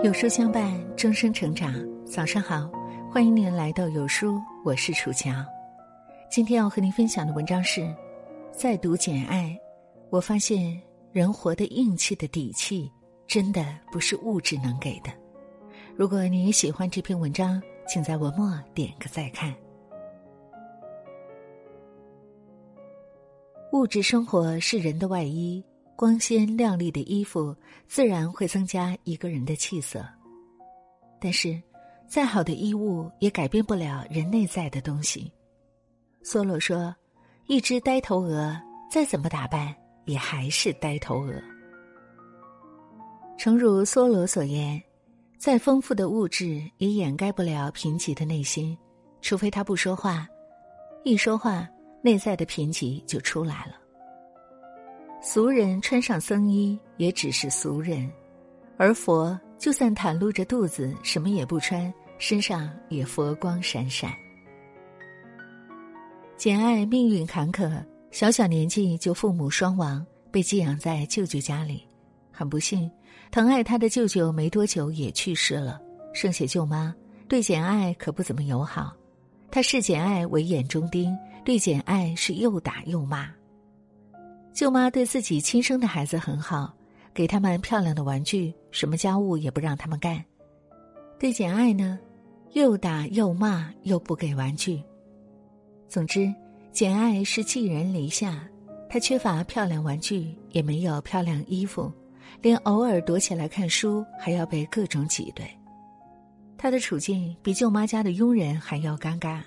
[0.00, 1.74] 有书相伴，终生成长。
[2.06, 2.70] 早上好，
[3.10, 5.32] 欢迎您来到有书，我是楚乔。
[6.30, 7.92] 今天要和您分享的文章是：
[8.52, 9.46] 再读《简爱》，
[10.08, 10.80] 我发现
[11.10, 12.88] 人活得硬气的底气，
[13.26, 15.10] 真的不是物质能给的。
[15.96, 19.52] 如果你喜欢这篇文章，请在文末点个再看。
[23.72, 25.62] 物质生活是人的外衣。
[25.98, 27.52] 光鲜亮丽的衣服
[27.88, 30.06] 自然会增加一个人的气色，
[31.20, 31.60] 但是，
[32.06, 35.28] 再好的衣物也改变不了人内在的东西。
[36.22, 36.94] 梭罗说
[37.48, 38.56] ：“一只呆头鹅
[38.88, 41.34] 再怎么打扮，也还是呆头鹅。”
[43.36, 44.80] 诚如梭罗所言，
[45.36, 48.78] 再丰富的物质也掩盖不了贫瘠的内心，
[49.20, 50.28] 除非他不说话，
[51.02, 51.68] 一说话，
[52.02, 53.87] 内在的贫瘠就出来了。
[55.20, 58.08] 俗人穿上僧衣也只是俗人，
[58.76, 64.12] 而佛就算袒露着肚子，什么也不穿，身上也佛光闪闪。
[66.36, 71.84] 简爱命运坎坷，小小年纪就父母双亡，被寄养在舅舅家里。
[72.30, 72.88] 很不幸，
[73.32, 75.80] 疼爱他的舅舅没多久也去世了，
[76.14, 76.94] 剩下舅妈
[77.26, 78.94] 对简爱可不怎么友好，
[79.50, 81.12] 她视简爱为眼中钉，
[81.44, 83.28] 对简爱是又打又骂。
[84.52, 86.74] 舅妈对自己亲生的孩子很好，
[87.14, 90.24] 给他们漂亮的玩具，什么家务也不让他们干。
[91.18, 91.98] 对简爱呢，
[92.52, 94.82] 又打又骂，又不给玩具。
[95.88, 96.32] 总之，
[96.72, 98.48] 简爱是寄人篱下，
[98.88, 101.92] 她缺乏漂亮玩具，也没有漂亮衣服，
[102.42, 105.44] 连偶尔躲起来看书，还要被各种挤兑。
[106.56, 109.40] 她的处境比舅妈家的佣人还要尴尬，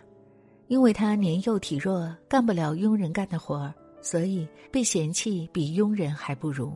[0.67, 3.73] 因为她年幼体弱，干不了佣人干的活儿。
[4.01, 6.73] 所以被嫌弃比佣人还不如。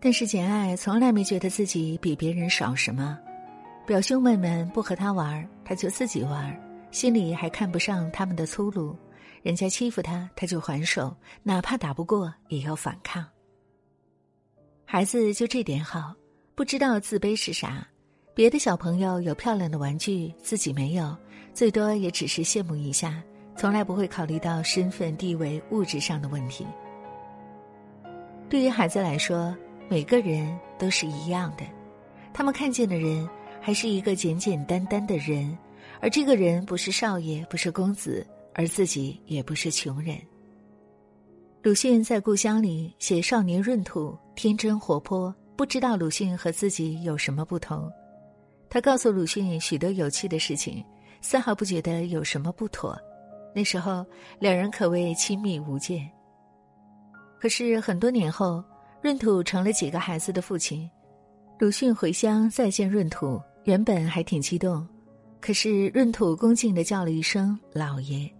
[0.00, 3.18] 但是简爱从来没觉得自己比别人少什么，
[3.86, 6.56] 表兄妹们不和他玩，他就自己玩，
[6.90, 8.96] 心里还看不上他们的粗鲁。
[9.42, 13.24] 人家欺负他，他就还手，哪怕打不过也要反抗。
[14.84, 16.14] 孩子就这点好，
[16.54, 17.86] 不知道自卑是啥。
[18.34, 21.16] 别的小朋友有漂亮的玩具，自己没有，
[21.52, 23.22] 最多也只是羡慕一下。
[23.58, 26.64] 从来不会考虑到身份地位、物质上的问题。
[28.48, 29.52] 对于孩子来说，
[29.88, 31.64] 每个人都是一样的，
[32.32, 33.28] 他们看见的人
[33.60, 35.58] 还是一个简简单单的人，
[36.00, 38.24] 而这个人不是少爷，不是公子，
[38.54, 40.16] 而自己也不是穷人。
[41.64, 47.90] 鲁迅在故乡里写少年闰土，天真活泼，不知道鲁迅和自己有什么不同。
[48.70, 50.84] 他告诉鲁迅许多有趣的事情，
[51.20, 52.96] 丝毫不觉得有什么不妥。
[53.54, 54.04] 那时候，
[54.38, 56.08] 两人可谓亲密无间。
[57.40, 58.62] 可是很多年后，
[59.02, 60.88] 闰土成了几个孩子的父亲。
[61.58, 64.86] 鲁迅回乡再见闰土，原本还挺激动，
[65.40, 68.30] 可是闰土恭敬的叫了一声“老爷”。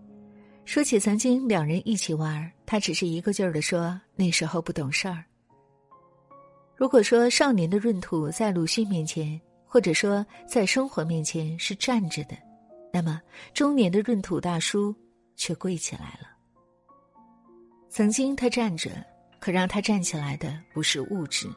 [0.64, 5.24] 说起曾经两人一起玩，他只是一个劲儿的说那时候不懂事儿。
[6.76, 12.36] 如果说少年的闰土在鲁迅面前，或者说在生活面前是站着的。
[12.92, 13.20] 那么，
[13.52, 14.94] 中年的闰土大叔
[15.36, 16.28] 却跪起来了。
[17.90, 18.90] 曾经他站着，
[19.40, 21.48] 可让他站起来的不是物质；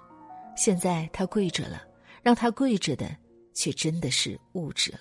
[0.55, 1.81] 现在他跪着了，
[2.21, 3.09] 让他跪着的
[3.53, 4.99] 却真的是物质了。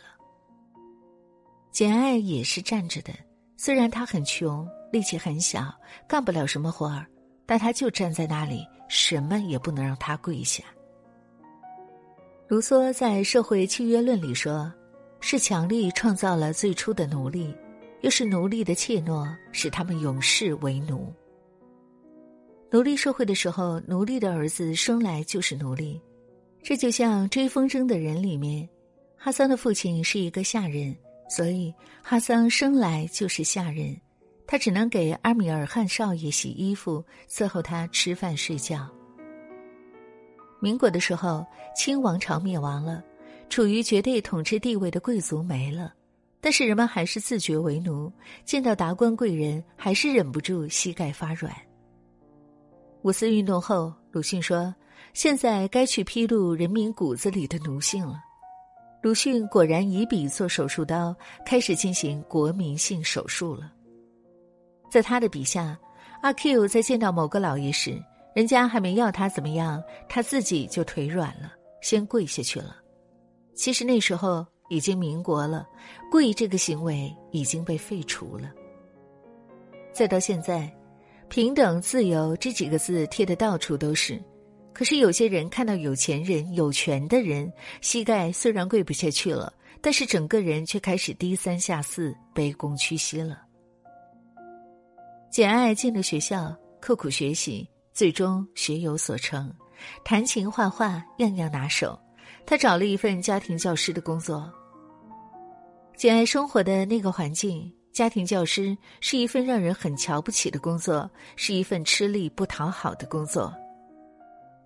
[1.71, 3.13] 简爱也是站着的，
[3.57, 5.73] 虽然他很穷，力气很小，
[6.09, 7.07] 干不了什么活儿，
[7.47, 10.63] 但他就站在那里，什么也不能让他跪下。
[12.49, 14.73] 卢梭在《社会契约论》里说。
[15.21, 17.55] 是强力创造了最初的奴隶，
[18.01, 21.13] 又是奴隶的怯懦使他们永世为奴。
[22.71, 26.01] 奴隶社会的时候，奴隶的儿子生来就是奴隶，
[26.63, 28.69] 这就像《追风筝的人》里面，
[29.17, 30.97] 哈桑的父亲是一个下人，
[31.29, 34.01] 所以哈桑生来就是下人，
[34.47, 38.89] 他只能给阿米尔汗少爷洗衣服，伺候他吃饭睡觉。
[40.61, 41.45] 民国的时候，
[41.75, 43.05] 清王朝灭亡了。
[43.51, 45.93] 处于绝对统治地位的贵族没了，
[46.41, 48.11] 但是人们还是自觉为奴，
[48.45, 51.53] 见到达官贵人还是忍不住膝盖发软。
[53.03, 54.73] 五四运动后，鲁迅说
[55.13, 58.21] ：“现在该去披露人民骨子里的奴性了。”
[59.03, 61.13] 鲁迅果然以笔做手术刀，
[61.45, 63.73] 开始进行国民性手术了。
[64.91, 65.77] 在他的笔下，
[66.23, 68.01] 阿 Q 在见到某个老爷时，
[68.35, 72.77] 人家还没要他怎么样，他自己就腿软了，先跪下去了。
[73.61, 75.69] 其实那时候已经民国了，
[76.11, 78.51] 跪这个行为已经被废除了。
[79.93, 80.75] 再到现在，
[81.29, 84.19] 平等自由这几个字贴的到处都是，
[84.73, 87.53] 可是有些人看到有钱人、有权的人，
[87.83, 89.53] 膝盖虽然跪不下去了，
[89.83, 93.43] 但是整个人却开始低三下四、卑躬屈膝了。
[95.31, 99.53] 简爱进了学校，刻苦学习，最终学有所成，
[100.03, 102.01] 弹琴、画画样样拿手。
[102.51, 104.53] 他找了一份家庭教师的工作。
[105.97, 113.55] 简爱生活的那个环境，家庭教师是一份让人很瞧不起的工作，是一份吃力不讨好的工作。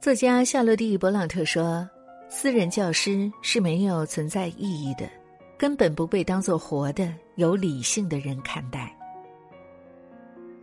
[0.00, 1.86] 作家夏洛蒂·勃朗特说
[2.26, 5.06] ：“私人教师是没有存在意义的，
[5.58, 8.90] 根本不被当作活的、有理性的人看待。”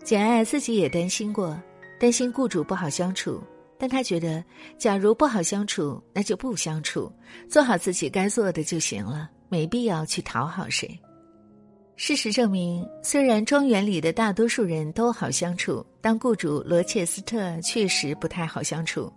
[0.03, 1.56] 简爱自己也担心过，
[2.00, 3.39] 担心雇主不好相处，
[3.81, 4.44] 但他觉得，
[4.78, 7.12] 假如不好相处，那就不相处，
[7.50, 10.88] 做好自己该做的就行了，没必要去讨好谁。
[11.95, 19.12] 事实证明，虽然庄园里的大多数人都好相处，但雇主罗切斯特确实不太好相处。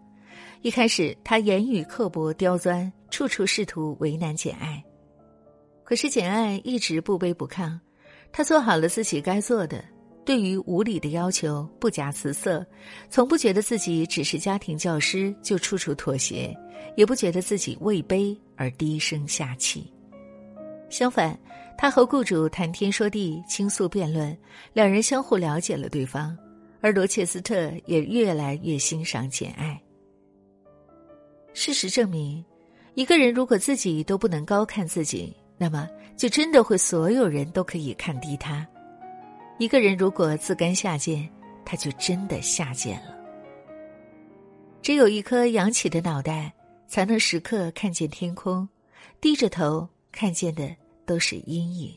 [0.62, 4.82] 一开始，他言语刻薄、刁钻，处处试图为难简爱。
[5.84, 7.78] 可是简爱一直不卑不亢，
[8.32, 9.84] 他做好了自己该做的，
[10.24, 12.66] 对于无理的要求不假辞色，
[13.10, 16.56] 从不觉得自己只是家庭教师就处处妥协，
[16.96, 19.92] 也不觉得自己位卑而低声下气。
[20.88, 21.38] 相反，
[21.76, 24.36] 他和雇主谈天说地、倾诉辩论，
[24.72, 26.36] 两人相互了解了对方，
[26.80, 29.78] 而罗切斯特也越来越欣赏简爱。
[31.52, 32.44] 事实证明，
[32.94, 38.66] 一个人如果自己都不能高看自己，那么就真的会所有人都可以看低他。
[39.58, 41.28] 一个人如果自甘下贱，
[41.64, 43.14] 他就真的下贱了。
[44.82, 46.52] 只有一颗扬起的脑袋，
[46.88, 48.66] 才能时刻看见天空；
[49.20, 50.68] 低着头看见的
[51.06, 51.94] 都是阴影。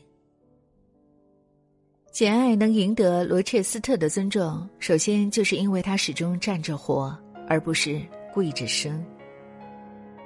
[2.12, 7.16] 简爱能赢得罗切斯特的尊重，首先就是因为他始终站着活，
[7.48, 8.00] 而不是
[8.32, 9.04] 跪着生。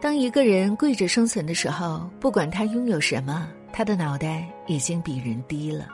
[0.01, 5.89] 当一个人跪着生存的时候，不管他拥有什么，他的脑袋已经比人低了。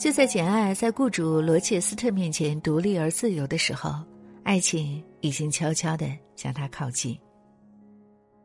[0.00, 3.94] 就在简爱在雇主罗切斯特面前独立而自由的时候，
[4.44, 7.14] 爱情已经悄悄的向他靠近。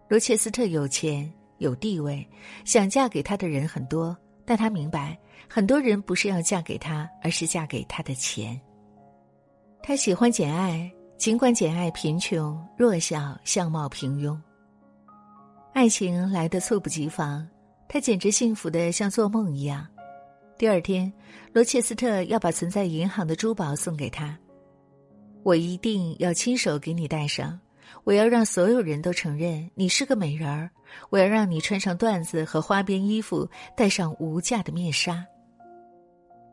[0.10, 2.28] 罗切斯特有钱有地位，
[2.66, 5.18] 想嫁给他的人很多，但他明白，
[5.48, 8.60] 很多人不是要嫁给他，而是嫁给他的钱。
[9.82, 10.92] 他喜欢简爱。
[11.18, 14.38] 尽管简爱贫穷、弱小、相貌平庸，
[15.74, 17.48] 爱情来得猝不及防，
[17.88, 19.88] 她简直幸福的像做梦一样。
[20.58, 21.12] 第二天，
[21.52, 24.38] 罗切斯特要把存在银行的珠宝送给她，
[25.44, 27.60] 我一定要亲手给你戴上，
[28.06, 30.70] 我要让所有人都承认你是个美人儿，
[31.10, 35.26] 我要让你穿上缎子和花边衣服，戴上无价的面纱。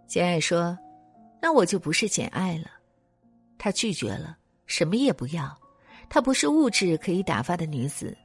[0.08, 0.76] 简爱说
[1.40, 2.64] ：“那我就不是简爱了。”
[3.56, 4.36] 她拒绝了。
[4.66, 5.56] 什么也不要，
[6.08, 8.16] 她不是物质可以打发的女子，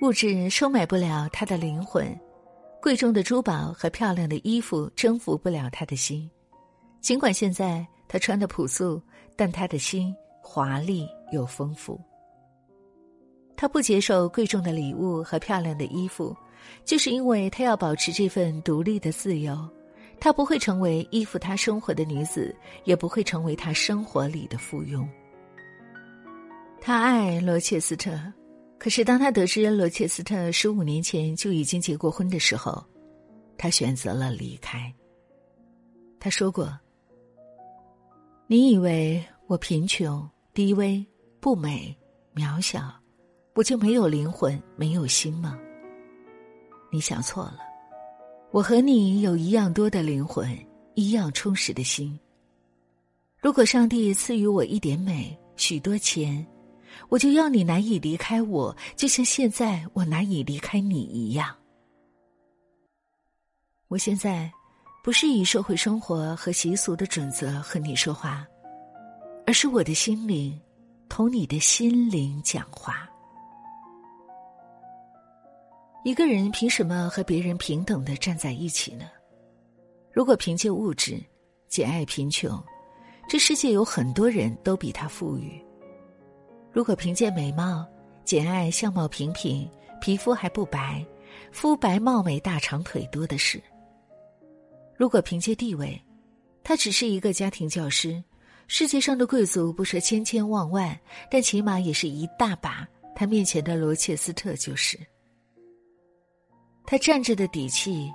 [0.00, 2.18] 物质收买不了她的灵魂，
[2.84, 6.30] 贵重的珠宝和漂亮的衣服征服不了她的心。
[7.00, 9.00] 尽管现在她穿的朴素，
[9.34, 11.98] 但她的心华丽又丰富。
[13.56, 16.36] 她不接受贵重的礼物和漂亮的衣服，
[16.84, 19.58] 就是因为她要保持这份独立的自由。
[20.20, 22.54] 她不会成为依附她生活的女子，
[22.84, 25.08] 也不会成为她生活里的附庸。
[26.82, 28.10] 他爱罗切斯特，
[28.84, 32.84] 可是当他得知罗切斯特十五年前就已经结过婚的时候，
[33.56, 34.92] 他选择了离开。
[36.20, 36.78] 他说过
[38.46, 41.02] ：“你以为我贫穷、低微、
[41.40, 41.96] 不美、
[42.34, 42.92] 渺小，
[43.54, 45.58] 我就没有灵魂、没有心吗？
[46.92, 47.60] 你想错了，
[48.50, 50.54] 我和你有一样多的灵魂，
[50.92, 52.20] 一样充实的心。
[53.40, 56.46] 如果上帝赐予我一点美、许多钱。”
[57.08, 61.54] 我就要你难以离开我，就像现在我难以离开你一样。
[63.88, 64.50] 我现在
[65.02, 68.46] 不是以社会生活和习俗的准则和你说话，
[69.46, 70.58] 而是我的心灵
[71.08, 73.08] 同你的心灵讲话。
[76.04, 79.06] 一个人凭什么和别人平等的站在一起呢？
[80.12, 81.18] 如果凭借物质，
[81.66, 82.62] 简爱贫穷，
[83.26, 85.63] 这世界有很多人都比他富裕。
[86.74, 87.86] 如果凭借美貌，
[88.24, 91.06] 简爱相貌平平，皮肤还不白，
[91.52, 93.62] 肤白貌美、大长腿多的是。
[94.96, 95.96] 如果凭借地位，
[96.64, 98.20] 他只是一个家庭教师，
[98.66, 100.98] 世界上的贵族不说千千万万，
[101.30, 102.84] 但起码也是一大把。
[103.14, 104.98] 他面前的罗切斯特就是。
[106.84, 108.10] 他站着的底气，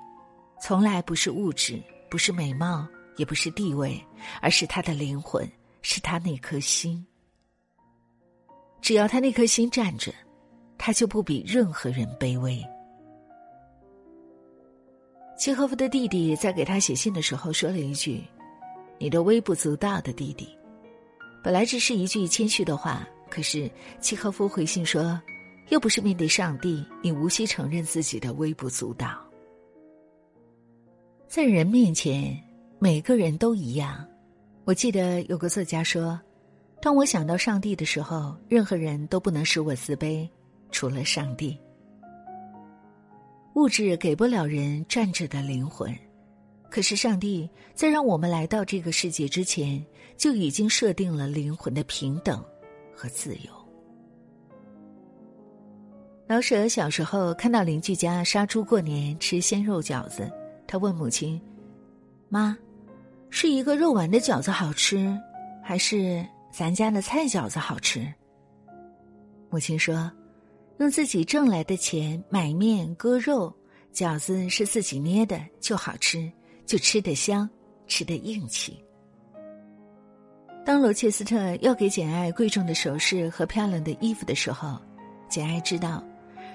[0.61, 2.85] 从来不是物质，不是美貌，
[3.15, 4.05] 也不是地位，
[4.41, 5.49] 而是他的灵魂，
[5.81, 7.05] 是他那颗心。
[8.81, 10.11] 只要他那颗心站着，
[10.77, 12.63] 他就不比任何人卑微。
[15.37, 18.23] 契诃夫的弟弟在给他写信的时候说了一句
[18.99, 20.49] ：“你的微不足道的弟弟。”
[21.41, 23.71] 本来只是一句谦虚的话，可是
[24.01, 25.17] 契诃夫回信说
[25.71, 29.17] ：“又不是面对上帝，你无需承认自己的微不足道。
[31.27, 32.37] 在人面前，
[32.79, 34.05] 每个人都一样。”
[34.65, 36.19] 我记得有个作家说
[36.81, 40.27] ：“当我想到上帝的时候，任何人都不能使我自卑，
[40.71, 41.57] 除了上帝。”
[43.55, 45.93] 物质给不了人站着的灵魂，
[46.69, 49.83] 可是上帝在让我们来到这个世界之前，
[50.15, 52.41] 就已经设定了灵魂的平等
[52.95, 53.51] 和自由。
[56.27, 60.31] 老舍小时候看到邻居家杀猪过年吃鲜肉饺子，
[60.67, 61.41] 他问母亲
[62.29, 62.55] ：“妈，
[63.31, 65.17] 是一个肉丸的饺子好吃，
[65.61, 68.05] 还是咱家的菜饺子好吃？”
[69.49, 70.11] 母亲说。
[70.79, 73.53] 用自己挣来的钱买面割肉，
[73.93, 76.31] 饺子是自己捏的，就好吃，
[76.65, 77.49] 就吃得香，
[77.85, 78.81] 吃得硬气。
[80.65, 84.79] 当罗切斯特要给简爱贵重的首饰和漂亮的衣服的时候，
[85.27, 86.01] 简爱知道，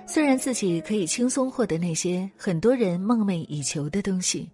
[0.07, 4.51] 虽然自己可以轻松获得那些很多人梦寐以求的东西，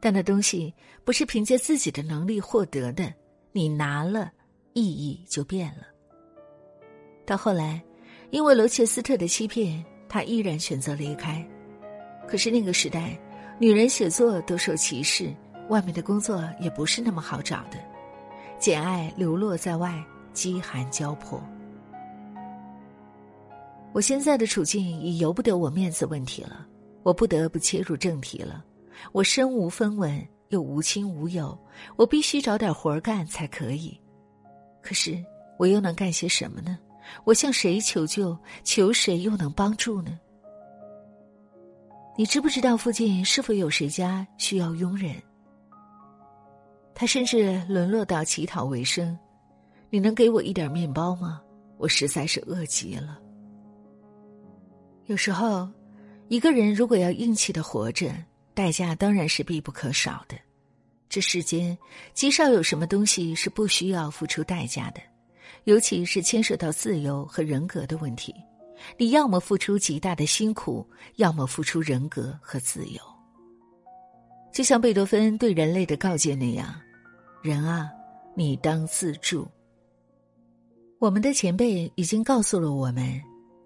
[0.00, 3.14] 但那东西不是凭借自己的能力获得的，
[3.52, 4.32] 你拿了，
[4.78, 5.86] 意义就变了。
[7.26, 7.82] 到后来。
[8.30, 11.42] 因为罗切斯特的欺骗，他依然选择离开。
[12.28, 13.18] 可是那个时代，
[13.58, 15.34] 女人写作都受歧视，
[15.70, 17.78] 外面的工作也不是那么好找的。
[18.58, 20.04] 简爱流落在外，
[20.34, 21.42] 饥寒交迫。
[23.94, 26.66] 我现在的处境已由不得我面子问题了，
[27.04, 28.62] 我不得不切入正题了。
[29.12, 31.58] 我身无分文，又无亲无友，
[31.96, 33.98] 我必须找点活儿干才可以。
[34.82, 35.22] 可是
[35.58, 36.78] 我又能干些什么呢？
[37.24, 38.36] 我向谁求救？
[38.64, 40.18] 求谁又能帮助呢？
[42.16, 45.14] 你知不知道附近是否有谁家需要佣人？
[46.94, 49.18] 他甚至沦落到乞讨为生。
[49.88, 51.40] 你能给我一点面包吗？
[51.78, 53.18] 我实在是饿极了。
[55.06, 55.68] 有时候，
[56.28, 58.12] 一个人如果要硬气的活着，
[58.52, 60.36] 代价当然是必不可少的。
[61.08, 61.76] 这世间
[62.14, 65.00] 极少有什么东西是不需要付出代价的。
[65.64, 68.34] 尤其是牵涉到自由和人格的问题，
[68.96, 70.86] 你要么付出极大的辛苦，
[71.16, 73.00] 要么付出人格和自由。
[74.50, 76.74] 就像贝多芬对人类的告诫那样
[77.42, 77.90] ：“人啊，
[78.34, 79.46] 你当自助。”
[80.98, 83.20] 我们的前辈已经告诉了我们：“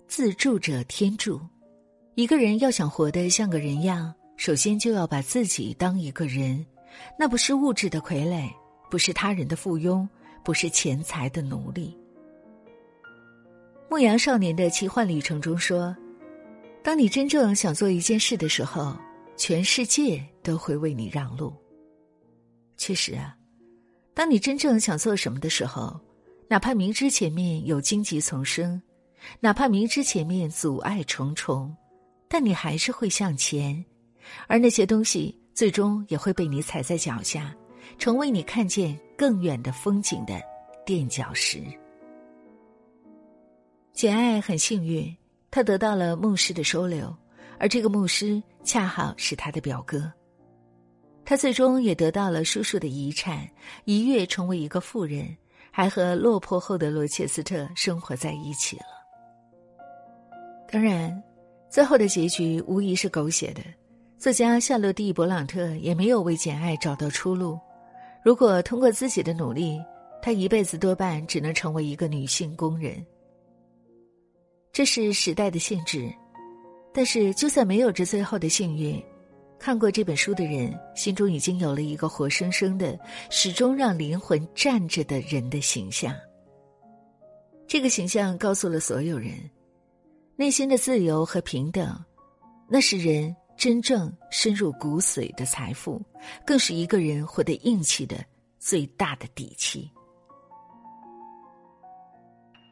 [0.08, 1.40] 自助者天助。”
[2.14, 6.66] 一个人要想活得像个人样，首先就要把自己当一个人，
[7.18, 8.50] 那不是物质的傀儡，
[8.90, 10.08] 不是他人的附庸。
[10.44, 11.96] 不是钱财的奴隶。
[13.88, 15.96] 牧羊少年的奇幻旅程中说
[16.82, 18.96] ：“当你真正想做一件事的时候，
[19.36, 21.54] 全世界都会为你让路。”
[22.76, 23.36] 确实啊，
[24.14, 25.96] 当你真正想做什么的时候，
[26.48, 28.82] 哪怕明知前面有荆棘丛生，
[29.38, 31.72] 哪怕明知前面阻碍重重，
[32.28, 33.84] 但你还是会向前，
[34.48, 37.54] 而那些东西最终也会被你踩在脚下。
[37.98, 40.40] 成为你看见更远的风景的
[40.84, 41.62] 垫脚石。
[43.92, 45.14] 简爱很幸运，
[45.50, 47.14] 他得到了牧师的收留，
[47.58, 50.10] 而这个牧师恰好是他的表哥。
[51.24, 53.48] 他最终也得到了叔叔的遗产，
[53.84, 55.36] 一跃成为一个富人，
[55.70, 58.86] 还和落魄后的罗切斯特生活在一起了。
[60.70, 61.22] 当然，
[61.68, 63.62] 最后的结局无疑是狗血的。
[64.22, 67.58] 作家夏洛蒂·勃朗特也没有为简爱找到出路。
[68.24, 69.82] 如果通过自己的努力，
[70.22, 73.04] 她一辈子多半只能成为一个女性工人。
[74.70, 76.08] 这是时代的限制，
[76.94, 79.04] 但是就算没有这最后的幸运，
[79.58, 82.96] 看过这本书的人心中已经有了一个活生生的、
[83.28, 86.14] 始终让灵魂站着的人的形象。
[87.66, 89.32] 这个形象告诉了所有人，
[90.36, 91.92] 内心的自由和平等，
[92.68, 93.34] 那是人。
[93.62, 96.04] 真正深入骨髓的财富，
[96.44, 98.16] 更是一个人活得硬气的
[98.58, 99.88] 最大的底气。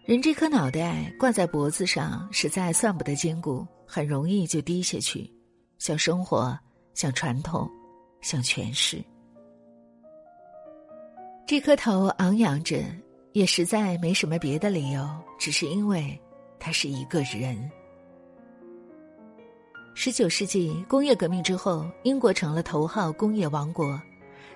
[0.04, 5.32] 人这颗脑袋挂在脖子上，实在算不得坚固，很容易就低下去。
[5.78, 6.58] 像生活，
[6.92, 7.70] 像传统，
[8.20, 9.00] 像权势。
[11.46, 12.84] 这颗头昂扬着，
[13.30, 16.20] 也实在没什么别的理由，只是因为
[16.58, 17.70] 他是一个人。
[20.02, 24.00] 十九世纪工业革命之后，英国成了头号工业王国，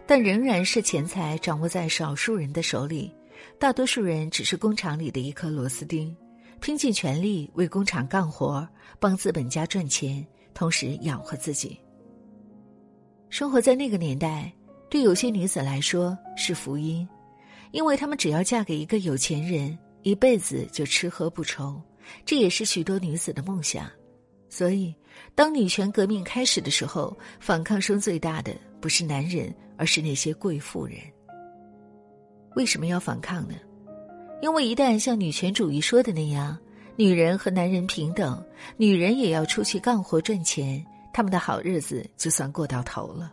[0.07, 3.15] 但仍然是钱财掌握在少数人的手里，
[3.59, 6.17] 大多数人只是工厂里的一颗螺丝钉，
[6.63, 8.67] 拼尽全力为工厂干活，
[8.99, 11.79] 帮资本家赚钱，同时养活自己。
[13.29, 14.51] 生活在那个年代，
[14.89, 17.07] 对有些女子来说是福音，
[17.71, 21.79] 因为她们只要嫁给一个有钱人，一辈子就吃喝不愁。
[22.25, 23.91] 这也是许多女子的梦想。
[24.55, 24.95] 所以，
[25.35, 30.99] 当女权革命开始的时候，反抗声最大的不是男人，而是那些贵妇人。
[32.55, 33.55] 为什么要反抗呢？
[34.41, 36.57] 因为一旦像女权主义说的那样，
[36.95, 38.41] 女人和男人平等，
[38.77, 43.33] 女人也要出去干活赚钱，他们的好日子就算过到头了。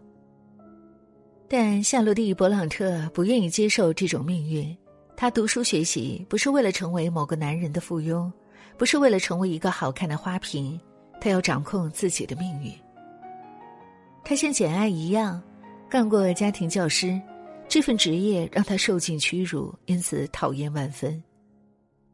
[1.48, 4.76] 但夏洛蒂·勃朗特不愿意接受这种命运。
[5.16, 8.32] 她读书学习不是为了成为某个男人的附庸，
[8.76, 10.82] 不是为了成为一个好看的花瓶，
[11.22, 12.74] 他要掌控自己的命运。
[14.24, 15.42] 他像简爱一样，
[15.88, 17.20] 干过家庭教师。
[17.70, 21.24] 这份职业让他受尽屈辱，因此讨厌万分。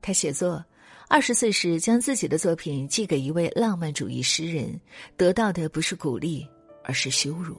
[0.02, 0.64] 他写作，
[1.08, 4.80] 二十岁时将自己的作品寄给一位浪漫主义诗人，
[5.16, 6.48] 得到的不是鼓励，
[6.84, 7.58] 而是羞辱。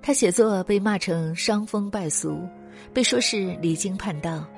[0.00, 2.48] 他写作被骂成伤风败俗，
[2.94, 4.48] 被说是离经叛道。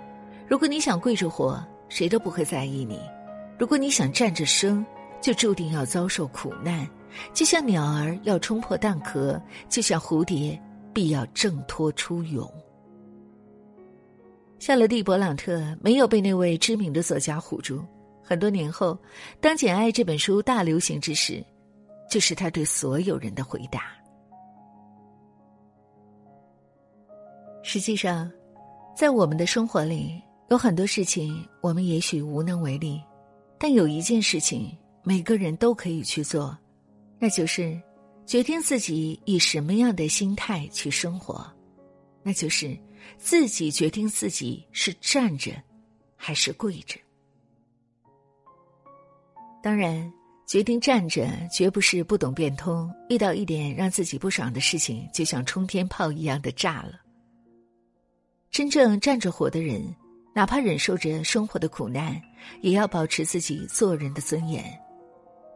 [0.48, 2.98] 如果你想跪着活，谁都不会在意你；
[3.58, 4.86] 如果你想站着生，
[5.20, 6.88] 就注定要遭受苦难。
[7.34, 10.60] 就像鸟儿要冲破蛋壳，就像蝴蝶。
[10.92, 12.52] 必要挣脱出蛹。
[14.58, 17.80] 夏洛蒂·勃朗特没有被那位知名的作家唬住。
[18.20, 18.98] 很多年后，
[19.40, 21.44] 当《简爱》这本书大流行之时，
[22.10, 23.82] 就是他对所有人的回答。
[27.62, 28.28] 实际上，
[28.96, 33.00] 在我们的生活里，有很多事情我们也许无能为力，
[33.60, 36.56] 但有一件事情每个人都可以去做，
[37.18, 37.80] 那就是。
[38.26, 41.44] 决定自己以什么样的心态去生活，
[42.22, 42.78] 那就是
[43.18, 45.50] 自己决定自己是站着
[46.14, 46.96] 还是跪着。
[49.60, 50.12] 当然，
[50.46, 57.00] 决定站着绝不是不懂变通，遇到一点让自己不爽的事情就像冲天炮一样的炸了。
[58.52, 59.82] 真正站着活的人，
[60.36, 62.22] 哪怕忍受着生活的苦难，
[62.60, 64.64] 也要保持自己做人的尊严。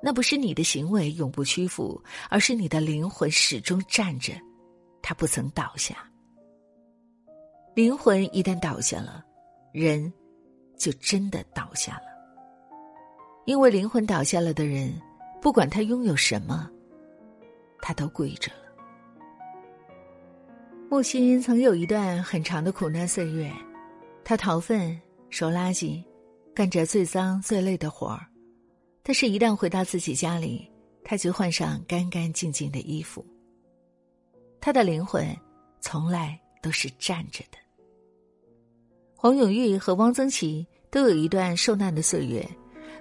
[0.07, 4.35] 那不是你的行为永不屈服，而是你的灵魂始终站着，
[5.01, 5.97] 它不曾倒下。
[7.75, 9.25] 灵魂一旦倒下了，
[9.73, 10.13] 人
[10.77, 12.05] 就真的倒下了。
[13.47, 14.93] 因为灵魂倒下了的人，
[15.41, 16.71] 不管他拥有什么，
[17.81, 18.59] 他都跪着了。
[20.91, 23.51] 木心曾有一段很长的苦难岁月，
[24.23, 26.05] 他掏粪、收垃圾，
[26.55, 28.27] 干着最脏最累的活儿。
[29.07, 30.67] 但是，一旦回到自己家里，
[31.05, 33.23] 他就换上干干净净的衣服。
[34.63, 35.23] 他的灵魂
[35.79, 37.59] 从来都是站着的。
[39.15, 42.49] 黄永玉和汪曾祺都有一段受难的岁月，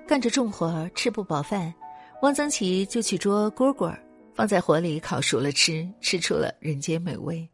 [0.05, 1.73] 干着重活吃不饱饭，
[2.21, 3.97] 汪曾祺就去捉蝈蝈
[4.35, 7.47] 放在火里烤熟了吃，吃出了人间美味。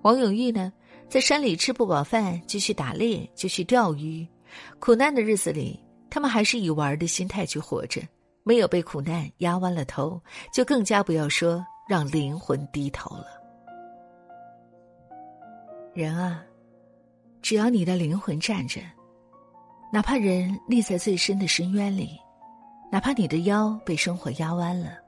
[0.00, 0.72] 黄永玉呢，
[1.08, 4.24] 在山里吃不饱饭，就去打猎，就去钓鱼。
[4.78, 5.80] 苦难的日子里。
[6.12, 8.02] 他们还是以玩的心态去活着，
[8.42, 10.20] 没有被苦难压弯了头，
[10.52, 13.24] 就更加不要说让灵魂低头了。
[15.94, 16.44] 人啊，
[17.40, 18.82] 只要你的灵魂站着，
[19.90, 22.10] 哪怕人立在最深的深渊里，
[22.90, 24.98] 哪怕你的腰被生活压弯了，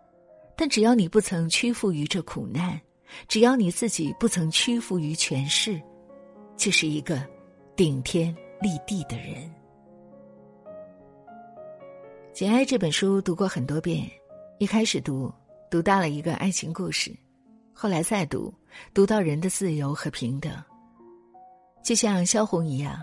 [0.57, 2.81] 但只要你不曾屈服于这苦难，
[3.29, 5.79] 只要你自己不曾屈服于权势，
[6.57, 7.23] 就是一个
[7.77, 9.45] 顶天立地的人。
[12.35, 14.11] 《简爱》这本书读过很多遍，
[14.59, 15.33] 一开始读，
[15.71, 17.17] 读到了一个爱情故事，
[17.73, 18.53] 后来再读，
[18.93, 20.53] 读到人的自由和平等。
[21.85, 23.01] 就像萧红一样，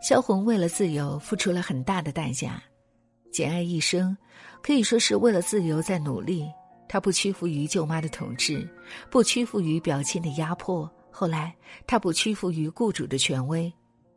[0.00, 2.62] 萧红为了自由付出了很大的代价。
[3.30, 4.16] 简爱一生
[4.62, 6.50] 可以说是为了自由在努力，
[6.88, 8.66] 她不屈服于舅妈的统治，
[9.10, 10.90] 不屈服于表亲的压迫。
[11.10, 11.54] 后来，
[11.86, 13.70] 她不屈服于雇主的权威，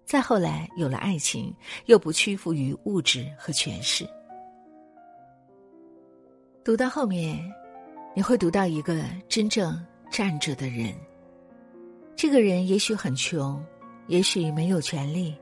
[0.05, 1.53] 再后来有了爱情，
[1.87, 4.07] 又不屈服于物质和权势。
[6.67, 7.39] 读到后面，
[8.13, 10.93] 你会读到一个真正站着的人。
[12.13, 13.65] 这个人也许很穷，
[14.07, 15.33] 也许没有权利，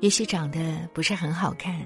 [0.00, 1.80] 也许长得不是很好看，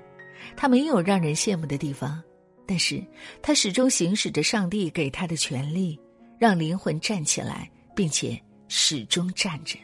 [0.57, 2.21] 他没有让人羡慕的地方，
[2.67, 3.01] 但是
[3.41, 5.97] 他始终行使着上帝给他的权利，
[6.37, 9.79] 让灵魂站起来，并且始终站着。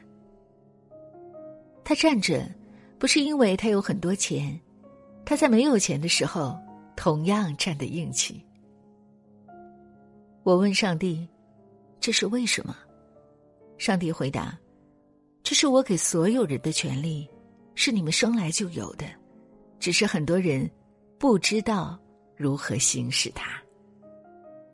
[1.85, 2.45] 他站着，
[2.99, 4.61] 不是因为他有很多钱，
[5.25, 6.59] 他在没有钱的时候
[6.97, 8.45] 同样站得硬气。
[10.45, 11.27] 我问上帝
[11.99, 12.77] ：“这是为什么？”
[13.79, 14.57] 上帝回答
[15.43, 17.27] ：“这是我给所有人的权利，
[17.75, 19.07] 是你们生来就有的，
[19.81, 20.71] 只是很多人
[21.19, 21.99] 不知道
[22.37, 23.64] 如何行使它。